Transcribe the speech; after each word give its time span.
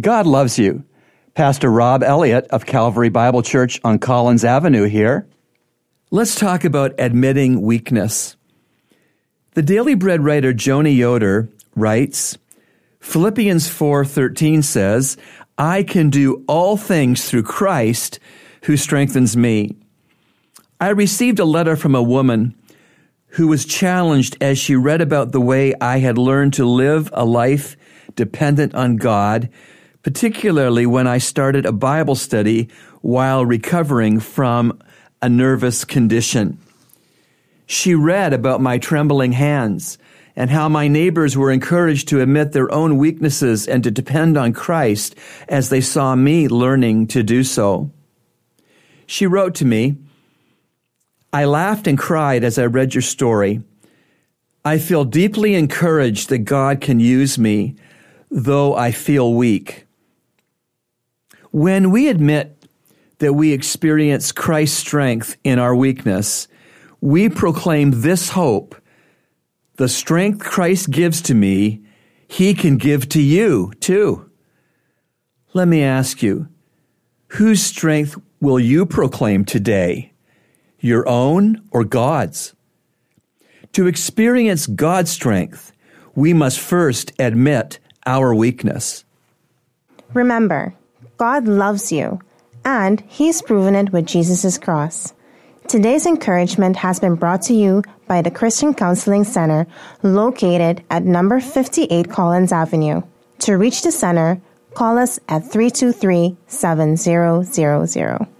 God 0.00 0.26
loves 0.26 0.58
you. 0.58 0.84
Pastor 1.34 1.70
Rob 1.70 2.02
Elliott 2.02 2.46
of 2.46 2.64
Calvary 2.64 3.10
Bible 3.10 3.42
Church 3.42 3.78
on 3.84 3.98
Collins 3.98 4.42
Avenue 4.42 4.84
here. 4.84 5.26
Let's 6.10 6.34
talk 6.34 6.64
about 6.64 6.94
admitting 6.98 7.60
weakness. 7.60 8.36
The 9.52 9.60
Daily 9.60 9.94
Bread 9.94 10.24
writer 10.24 10.54
Joni 10.54 10.96
Yoder 10.96 11.50
writes, 11.76 12.38
Philippians 13.00 13.68
4:13 13.68 14.62
says, 14.62 15.18
"I 15.58 15.82
can 15.82 16.08
do 16.08 16.42
all 16.48 16.78
things 16.78 17.28
through 17.28 17.42
Christ 17.42 18.18
who 18.62 18.78
strengthens 18.78 19.36
me." 19.36 19.76
I 20.80 20.88
received 20.88 21.38
a 21.38 21.44
letter 21.44 21.76
from 21.76 21.94
a 21.94 22.02
woman 22.02 22.54
who 23.36 23.46
was 23.46 23.66
challenged 23.66 24.38
as 24.40 24.58
she 24.58 24.74
read 24.74 25.02
about 25.02 25.32
the 25.32 25.40
way 25.40 25.74
I 25.82 25.98
had 25.98 26.16
learned 26.16 26.54
to 26.54 26.64
live 26.64 27.10
a 27.12 27.26
life 27.26 27.76
dependent 28.16 28.74
on 28.74 28.96
God 28.96 29.50
particularly 30.02 30.86
when 30.86 31.06
I 31.06 31.18
started 31.18 31.66
a 31.66 31.72
Bible 31.72 32.14
study 32.14 32.68
while 33.00 33.44
recovering 33.44 34.20
from 34.20 34.78
a 35.20 35.28
nervous 35.28 35.84
condition. 35.84 36.58
She 37.66 37.94
read 37.94 38.32
about 38.32 38.60
my 38.60 38.78
trembling 38.78 39.32
hands 39.32 39.98
and 40.34 40.50
how 40.50 40.68
my 40.68 40.88
neighbors 40.88 41.36
were 41.36 41.50
encouraged 41.50 42.08
to 42.08 42.20
admit 42.20 42.52
their 42.52 42.72
own 42.72 42.96
weaknesses 42.96 43.68
and 43.68 43.84
to 43.84 43.90
depend 43.90 44.36
on 44.36 44.52
Christ 44.52 45.14
as 45.48 45.68
they 45.68 45.80
saw 45.80 46.14
me 46.14 46.48
learning 46.48 47.06
to 47.08 47.22
do 47.22 47.44
so. 47.44 47.90
She 49.06 49.26
wrote 49.26 49.54
to 49.56 49.64
me, 49.64 49.96
I 51.32 51.44
laughed 51.44 51.86
and 51.86 51.98
cried 51.98 52.44
as 52.44 52.58
I 52.58 52.66
read 52.66 52.94
your 52.94 53.02
story. 53.02 53.62
I 54.64 54.78
feel 54.78 55.04
deeply 55.04 55.54
encouraged 55.54 56.28
that 56.28 56.38
God 56.38 56.80
can 56.80 57.00
use 57.00 57.38
me, 57.38 57.74
though 58.30 58.74
I 58.74 58.90
feel 58.90 59.34
weak. 59.34 59.86
When 61.52 61.90
we 61.90 62.08
admit 62.08 62.66
that 63.18 63.34
we 63.34 63.52
experience 63.52 64.32
Christ's 64.32 64.78
strength 64.78 65.36
in 65.44 65.58
our 65.58 65.76
weakness, 65.76 66.48
we 67.00 67.28
proclaim 67.28 68.02
this 68.02 68.30
hope 68.30 68.74
the 69.76 69.88
strength 69.88 70.38
Christ 70.44 70.90
gives 70.90 71.22
to 71.22 71.34
me, 71.34 71.82
he 72.28 72.54
can 72.54 72.76
give 72.76 73.08
to 73.10 73.20
you 73.20 73.72
too. 73.80 74.30
Let 75.54 75.66
me 75.66 75.82
ask 75.82 76.22
you, 76.22 76.48
whose 77.28 77.62
strength 77.62 78.16
will 78.40 78.60
you 78.60 78.86
proclaim 78.86 79.44
today? 79.44 80.12
Your 80.78 81.08
own 81.08 81.62
or 81.70 81.84
God's? 81.84 82.54
To 83.72 83.86
experience 83.86 84.66
God's 84.66 85.10
strength, 85.10 85.72
we 86.14 86.32
must 86.32 86.60
first 86.60 87.12
admit 87.18 87.78
our 88.06 88.34
weakness. 88.34 89.04
Remember, 90.12 90.74
God 91.16 91.46
loves 91.46 91.92
you, 91.92 92.20
and 92.64 93.00
He's 93.08 93.42
proven 93.42 93.74
it 93.74 93.92
with 93.92 94.06
Jesus' 94.06 94.58
cross. 94.58 95.12
Today's 95.68 96.06
encouragement 96.06 96.76
has 96.76 97.00
been 97.00 97.14
brought 97.14 97.42
to 97.42 97.54
you 97.54 97.82
by 98.06 98.20
the 98.20 98.30
Christian 98.30 98.74
Counseling 98.74 99.24
Center 99.24 99.66
located 100.02 100.84
at 100.90 101.04
number 101.04 101.40
58 101.40 102.10
Collins 102.10 102.52
Avenue. 102.52 103.02
To 103.40 103.54
reach 103.56 103.82
the 103.82 103.92
center, 103.92 104.40
call 104.74 104.98
us 104.98 105.18
at 105.28 105.50
323 105.50 106.36
7000. 106.46 108.31